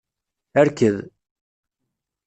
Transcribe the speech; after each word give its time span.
Rked! 0.65 0.97